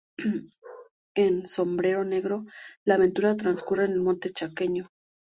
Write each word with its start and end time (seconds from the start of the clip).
En 1.15 1.45
"Sombrero 1.45 2.03
negro" 2.03 2.47
la 2.85 2.95
aventura 2.95 3.37
transcurre 3.37 3.85
en 3.85 3.91
el 3.91 4.01
monte 4.01 4.31
chaqueño. 4.31 4.89